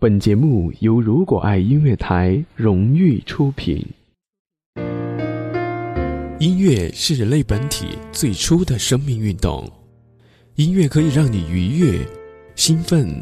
[0.00, 3.84] 本节目由如果爱音乐台荣誉出品。
[6.38, 9.68] 音乐是人类本体最初的生命运动，
[10.54, 11.98] 音乐可以让你愉悦、
[12.54, 13.12] 兴奋、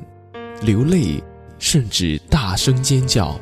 [0.60, 1.18] 流泪，
[1.58, 3.40] 甚至大声尖叫。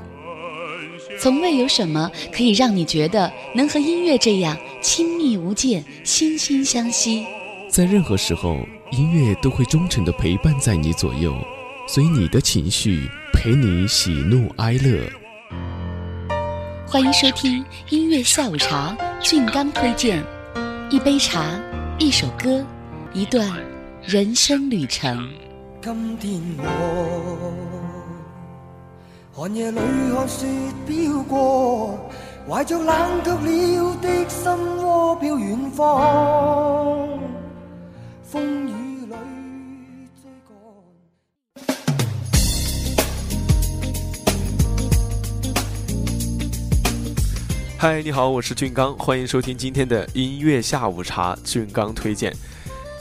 [1.19, 7.27] 从未有什么可以让你觉得能和音乐这样亲密无间、惺惺相惜。
[7.69, 8.61] 在任何时候，
[8.93, 11.37] 音乐都会忠诚的陪伴在你左右，
[11.87, 13.09] 随你的情绪。
[13.33, 15.07] 陪你喜怒哀乐，
[16.87, 18.97] 欢迎收听音乐下午茶。
[19.21, 20.25] 俊刚推荐
[20.89, 21.45] 一杯茶，
[21.99, 22.65] 一首歌，
[23.13, 23.47] 一段
[24.03, 25.29] 人生旅程。
[25.83, 27.53] 今天我
[29.35, 29.79] 寒夜里
[30.15, 30.47] 看雪
[30.87, 31.99] 飘过，
[32.49, 37.09] 怀着冷却了的心窝飘远方。
[38.23, 38.64] 风
[47.85, 51.37] 嗨，你好，我是俊刚，欢迎收听今天的音乐下午茶。
[51.45, 52.35] 俊刚推荐，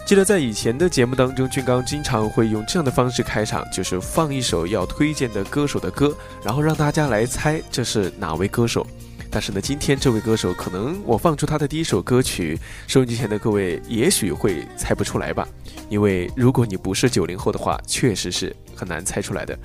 [0.05, 8.85] 记得在以前的节目当中，俊刚经常会用这样的方式开场，就是放一首要推荐的歌手的歌，然后让大家来猜这是哪位歌手。
[9.31, 15.47] 但是呢，今天这位歌手可能我放出他的第一首歌曲，收音机前的各位也许会猜不出来吧，
[15.87, 19.57] 因为如果你不是九零后的话，确实是很难猜出来的。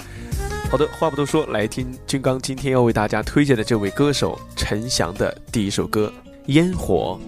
[0.70, 6.12] 好的，话不多说，来听军刚今天要为大家推荐的这位歌手陈翔的第一首歌
[6.48, 7.18] 《烟火》。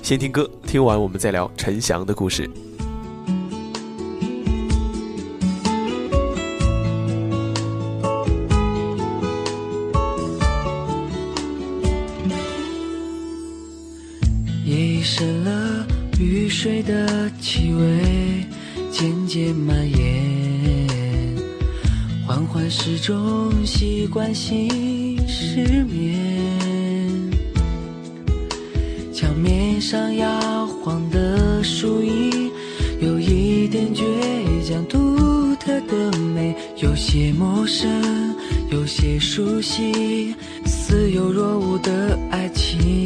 [0.00, 2.48] 先听歌，听完我们再聊陈翔的故事。
[22.54, 26.14] 缓缓时钟，习惯性失眠。
[29.12, 32.48] 墙面上摇晃的树影，
[33.00, 34.04] 有一点倔
[34.64, 37.90] 强，独特的美，有些陌生，
[38.70, 40.32] 有些熟悉，
[40.64, 43.03] 似有若无的爱情。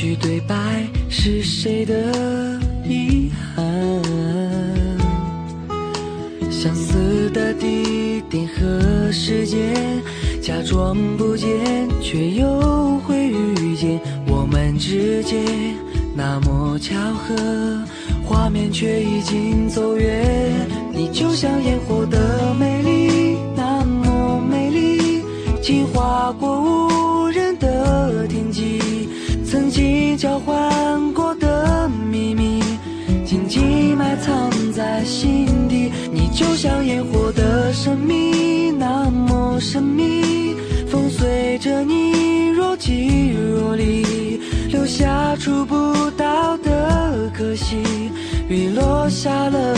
[0.00, 0.56] 句对白
[1.10, 1.94] 是谁的
[2.88, 3.62] 遗憾？
[6.50, 10.02] 相似的地点和时间，
[10.40, 14.00] 假装不见，却又会遇见。
[14.26, 15.44] 我们之间
[16.16, 17.84] 那么巧合，
[18.24, 20.66] 画面却已经走远。
[20.94, 22.79] 你就像烟火的美
[30.20, 32.62] 交换过的秘密，
[33.24, 35.90] 紧紧埋藏在心底。
[36.12, 40.54] 你就像烟火的神秘，那么神秘。
[40.90, 44.38] 风随着你若即若离，
[44.68, 47.78] 留下触不到的可惜。
[48.46, 49.74] 雨落下了，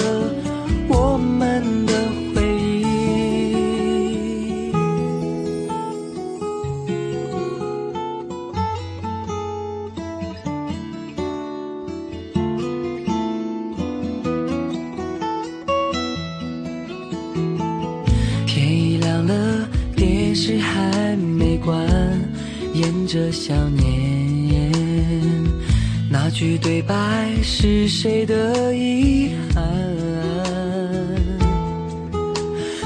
[23.12, 24.73] 着想念，
[26.11, 29.62] 那句对白是谁的遗憾？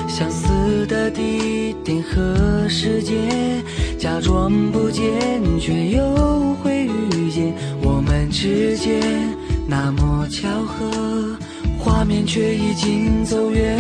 [0.08, 3.62] 相似的地点和时间，
[4.00, 5.04] 假装不见，
[5.60, 7.54] 却又会遇见。
[7.80, 9.00] 我们之间
[9.68, 11.38] 那么巧合，
[11.78, 13.78] 画面却已经走远。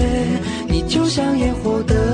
[0.68, 2.05] 你就像烟火的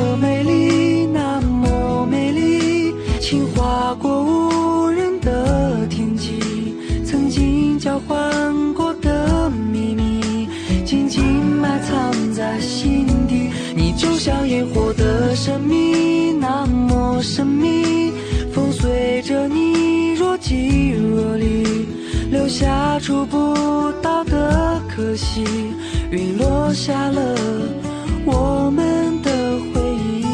[19.23, 21.87] 着你若即若离，
[22.31, 25.45] 留下触不到的可惜。
[26.11, 27.37] 云落下了，
[28.25, 29.31] 我们的
[29.73, 30.25] 回忆。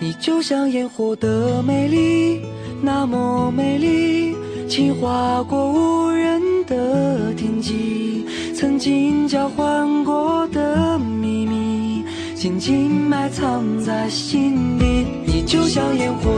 [0.00, 0.12] 你。
[0.20, 2.40] 就像烟火的美丽，
[2.80, 4.36] 那么美丽，
[4.68, 8.24] 轻划过无人的天际。
[8.54, 12.04] 曾经交换过的秘密，
[12.36, 15.04] 紧紧埋藏在心底。
[15.26, 16.31] 你就像烟火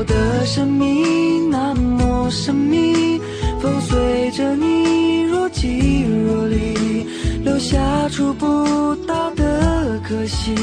[8.25, 10.55] 触不到的可惜。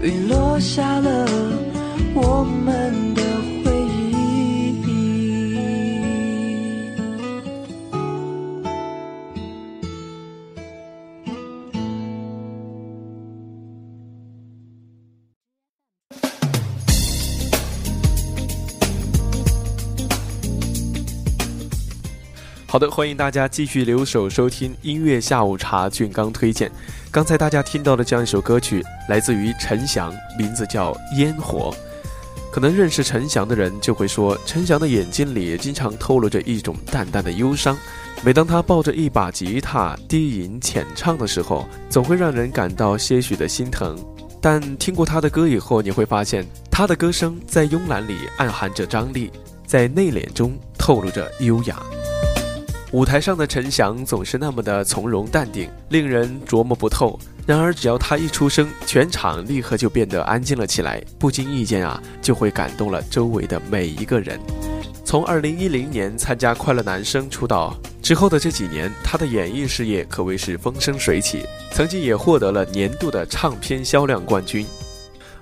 [0.00, 1.28] 雨落下了，
[2.14, 3.33] 我们的。
[22.74, 26.68] 好的，欢迎大家继续留守收听音乐下午茶，俊刚推荐。
[27.08, 31.72] 刚才大家听到的这样一首歌曲，来自于陈翔，名字叫《烟火》。
[32.50, 37.78] 可能认识陈翔的人就会说，陈翔的眼睛里经常透露着一种淡淡的忧伤。
[38.24, 43.96] 每当他抱着一把吉他低吟浅唱的时候，总会让人感到些许的心疼。
[44.40, 49.30] 但听过他的歌以后，你会发现，他的歌声在慵懒里暗含着张力，
[49.64, 51.80] 在内敛中透露着优雅。
[52.94, 57.18] 舞台上的陈翔总是那么的从容淡定，令人琢磨不透。
[57.44, 61.02] 然而，只要他一出声，全场立刻就变得安静了起来。
[61.18, 64.38] 不经意间啊，就会感动了周围的每一个人。
[65.04, 74.64] 从2010年参加《快乐男声》出道之后的这几年，他的演艺事业可谓是风生水起，曾经也获得了年度的唱片销量冠军。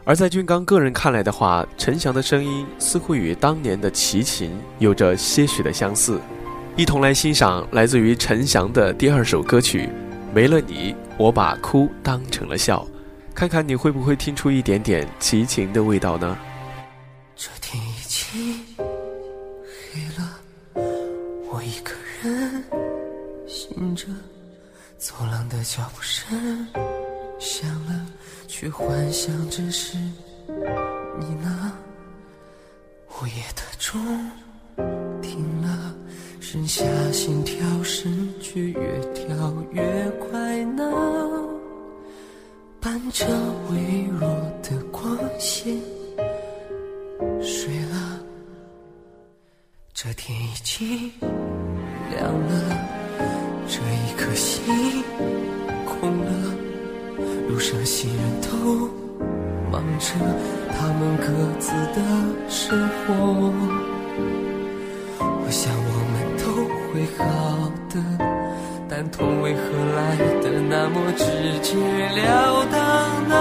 [0.05, 6.19] 而在俊刚个人看来的话，陈翔的声音似乎与当年的齐秦有着些许的相似。
[6.75, 9.81] 一同来欣赏来自于陈翔的第二首歌曲
[10.35, 12.87] 《没了你，我把哭当成了笑》，
[13.35, 16.35] 看看你会不会听出一点点齐秦的味道呢？
[17.37, 18.59] 这天已经
[19.93, 20.41] 黑了，
[21.51, 21.93] 我一个
[22.23, 22.65] 人
[23.47, 24.07] 醒着，
[24.97, 26.67] 走廊的脚步声
[27.39, 28.07] 响了，
[28.49, 29.99] 却幻想着是
[31.21, 31.73] 你呢。
[33.21, 35.12] 午夜的钟。
[36.53, 39.25] 剩下心跳声，却越跳
[39.71, 39.83] 越
[40.21, 40.85] 快那。
[42.79, 43.25] 伴着
[43.71, 44.29] 微弱
[44.63, 45.75] 的光线
[47.41, 48.21] 睡了。
[49.95, 51.11] 这天已经
[52.11, 52.79] 亮了，
[53.67, 54.63] 这一颗心
[55.87, 56.55] 空了。
[57.49, 58.91] 路上行人都
[59.71, 60.13] 忙着
[60.77, 61.25] 他们各
[61.59, 63.92] 自的生活。
[69.13, 69.61] 痛为何
[69.95, 71.25] 来的那么直
[71.61, 73.37] 截了当呢？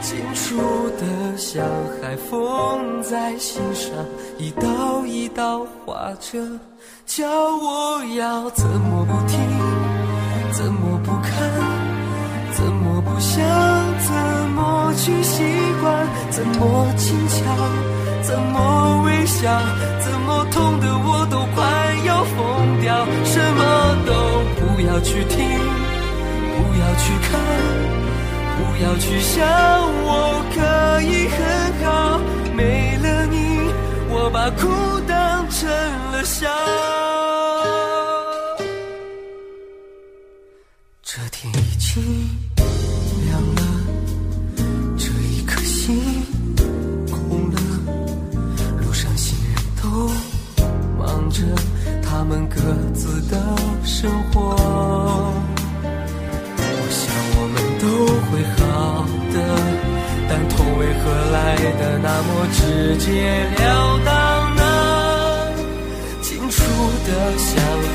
[0.00, 0.56] 清楚
[1.00, 1.64] 的像
[2.00, 3.92] 海风在心上
[4.38, 6.38] 一道一道划着，
[7.04, 9.36] 叫我要怎么不听，
[10.52, 11.32] 怎么不看，
[12.52, 13.44] 怎么不想，
[13.98, 14.14] 怎
[14.54, 15.42] 么去习
[15.82, 17.42] 惯，怎么轻巧，
[18.22, 19.50] 怎么微笑，
[20.00, 20.95] 怎么痛的
[24.96, 27.38] 要去听，不要去看，
[28.56, 29.46] 不要去想，
[30.06, 31.38] 我可以很
[31.84, 32.18] 好。
[32.56, 33.36] 没了你，
[34.08, 34.66] 我把哭
[35.06, 35.68] 当成
[36.12, 36.48] 了笑。
[41.02, 42.02] 这天已经
[43.26, 43.62] 亮了，
[44.96, 46.24] 这一颗心
[47.10, 47.60] 空了，
[48.80, 50.10] 路上行人都
[50.98, 51.42] 忙着。
[52.08, 52.56] 他们各
[52.94, 53.36] 自的
[53.84, 54.45] 生活，
[61.78, 63.06] 的那么直截
[63.58, 64.10] 了当
[64.56, 64.62] 呢？
[66.22, 66.62] 清楚
[67.06, 67.08] 的
[67.38, 67.48] 像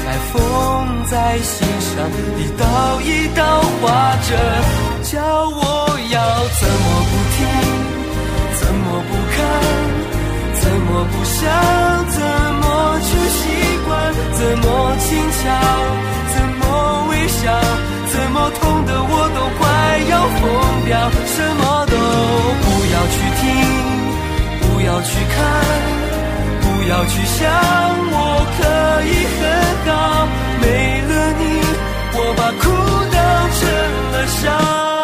[0.03, 0.34] 海风
[1.10, 1.91] 在心上
[2.38, 2.63] 一道
[3.01, 4.30] 一道划着，
[5.03, 5.60] 叫我
[6.12, 6.18] 要
[6.60, 7.39] 怎么不听，
[8.60, 9.39] 怎么不看，
[10.62, 11.39] 怎么不想，
[12.10, 12.20] 怎
[12.62, 12.63] 么
[13.01, 13.39] 去习
[13.86, 13.89] 惯。
[14.41, 14.65] 怎么
[14.98, 15.44] 轻巧，
[16.34, 16.62] 怎么
[17.10, 17.44] 微笑，
[18.12, 19.62] 怎么痛的我都快
[20.10, 20.41] 要疯
[20.88, 20.91] 掉。
[21.27, 21.94] 什么都
[22.63, 23.44] 不要去听，
[24.92, 25.40] 要去看，
[26.60, 27.50] 不要去想，
[28.12, 28.18] 我
[28.58, 28.60] 可
[29.08, 29.42] 以很
[29.88, 29.90] 好。
[30.60, 30.66] 没
[31.10, 31.44] 了你，
[32.14, 32.64] 我把苦
[33.14, 33.18] 当
[33.58, 33.60] 成
[34.12, 35.00] 了笑。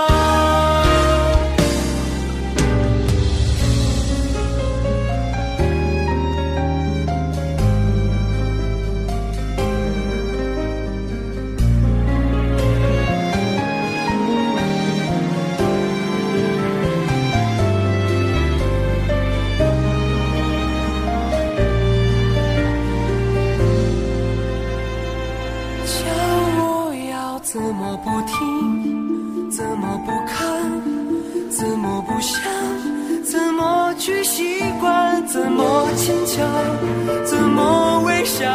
[33.96, 36.46] 去习惯怎么牵强
[37.26, 38.46] 怎么微笑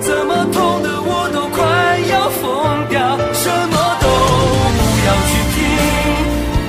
[0.00, 3.18] 怎么痛的我都快要疯掉。
[3.32, 5.58] 什么都不要去听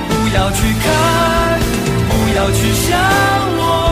[0.08, 1.60] 不要去看
[2.08, 2.98] 不要去想
[3.58, 3.85] 我。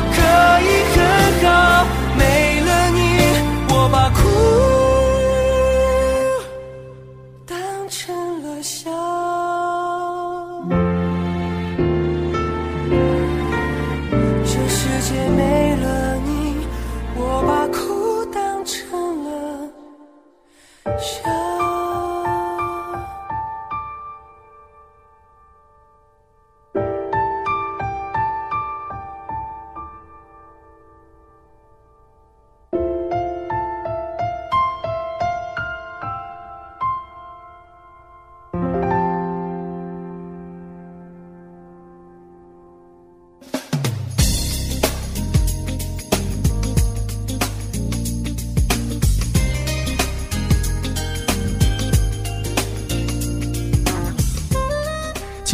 [15.05, 15.54] 姐妹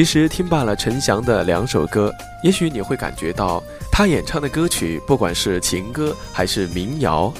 [0.00, 2.10] 其实听罢了陈翔的两首歌，
[2.42, 7.30] 也许你会感觉到他演唱的歌曲，不管是情歌还是民谣，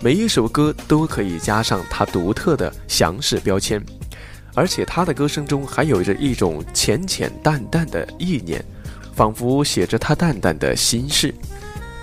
[0.00, 3.84] 每一首歌都可以加上他独特的翔式标签，
[4.54, 8.64] 而且他的歌声中还有着一种浅浅淡淡的意念，
[9.12, 11.34] 仿佛写着他淡淡的心事，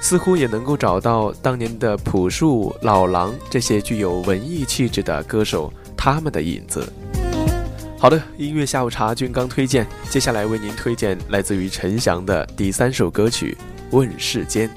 [0.02, 6.86] 似乎也能够找到当年的朴树、老狼这些具有文艺气质的歌手他们的影子。
[8.02, 9.86] 好的，音乐下午茶，俊刚推荐。
[10.10, 13.56] 接下来为您推荐来自于陈翔的第三首歌曲
[13.96, 14.68] 《问世间》。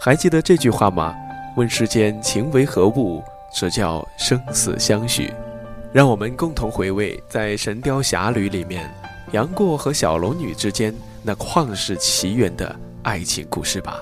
[0.00, 1.14] 还记得这句话吗？
[1.56, 3.22] 问世间情为何物？
[3.56, 5.32] 这叫生死相许。
[5.92, 8.92] 让我们共同回味在《神雕侠侣》里面
[9.30, 12.74] 杨过和小龙女之间那旷世奇缘的
[13.04, 14.00] 爱情故事吧。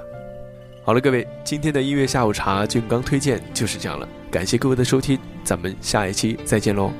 [0.86, 4.08] 好了，各位，今天的音乐下午茶，俊刚推荐就是这样了。
[4.30, 6.90] 感谢各位的收听，咱们下一期再见喽。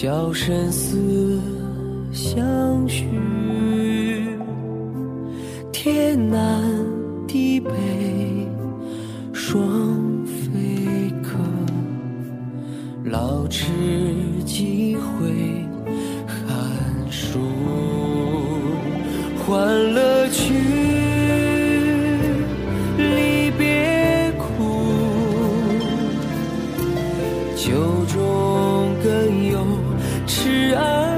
[0.00, 1.38] 教生死
[2.10, 3.04] 相许。
[5.70, 6.64] 天南
[7.28, 7.70] 地北
[9.34, 11.36] 双飞客，
[13.04, 13.66] 老翅
[14.46, 15.66] 几回
[16.26, 17.38] 寒暑。
[19.46, 20.54] 欢乐去，
[22.96, 24.80] 离别苦，
[27.54, 27.74] 酒
[28.06, 28.49] 中
[30.30, 31.09] 痴爱。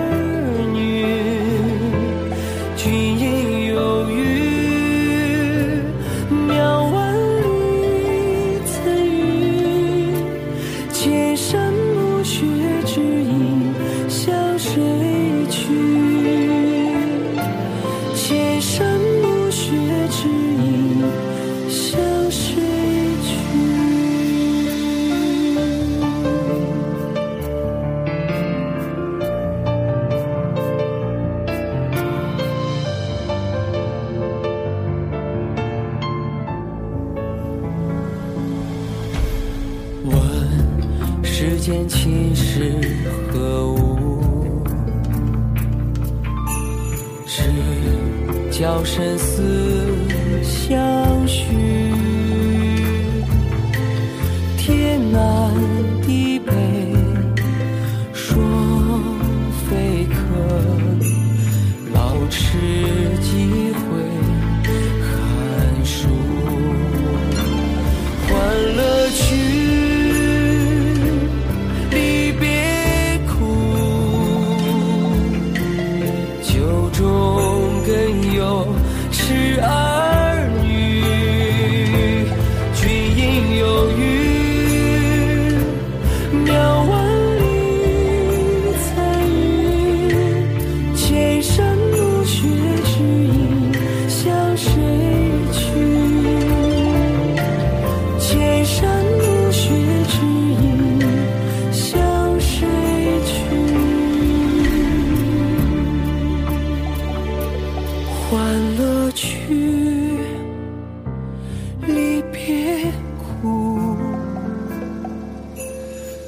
[86.47, 86.72] your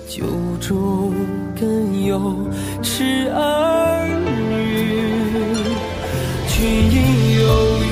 [0.07, 0.23] 酒
[0.61, 1.13] 中
[1.59, 2.37] 更有
[2.83, 4.07] 痴儿
[4.51, 5.57] 女
[6.49, 7.84] 君应有